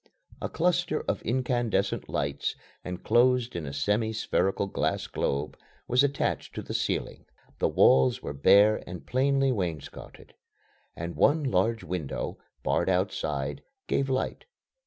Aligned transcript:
A 0.41 0.49
cluster 0.49 1.01
of 1.01 1.21
incandescent 1.21 2.09
lights, 2.09 2.55
enclosed 2.83 3.55
in 3.55 3.67
a 3.67 3.71
semi 3.71 4.13
spherical 4.13 4.65
glass 4.65 5.05
globe, 5.05 5.55
was 5.87 6.03
attached 6.03 6.55
to 6.55 6.63
the 6.63 6.73
ceiling. 6.73 7.25
The 7.59 7.67
walls 7.69 8.19
were 8.19 8.33
bare 8.33 8.81
and 8.89 9.05
plainly 9.05 9.51
wainscotted, 9.51 10.33
and 10.95 11.15
one 11.15 11.43
large 11.43 11.83
window, 11.83 12.39
barred 12.63 12.89
outside, 12.89 13.61
gave 13.85 14.09
light. 14.09 14.45